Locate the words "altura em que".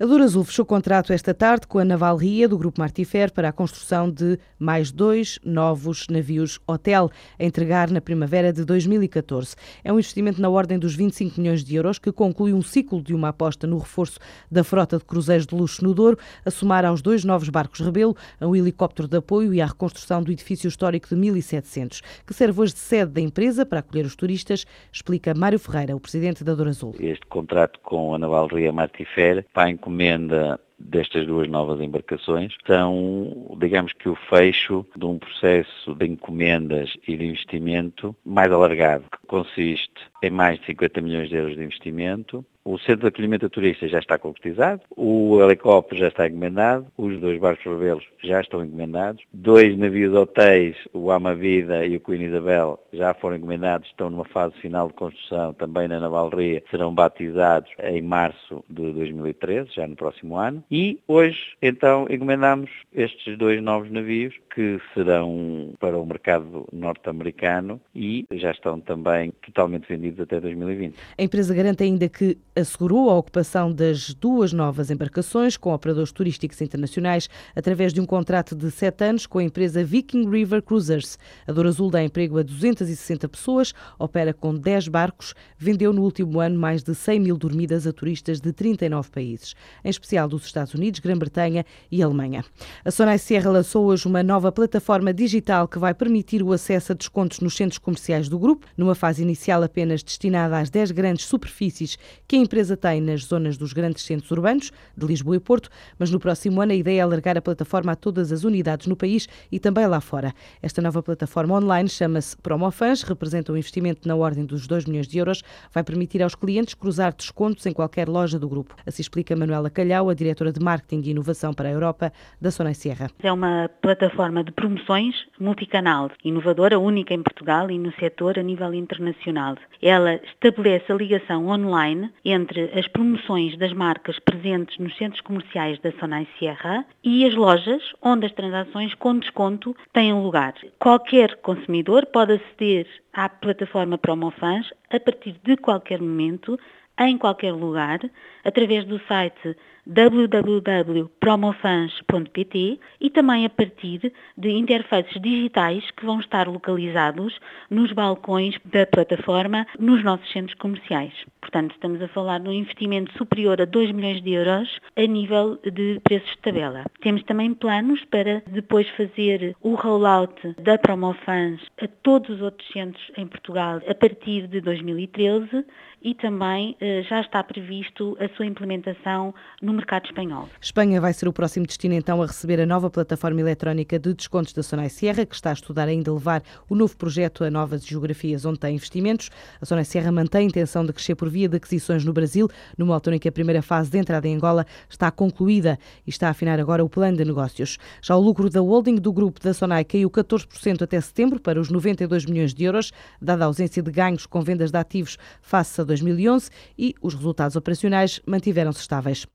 192.94-193.28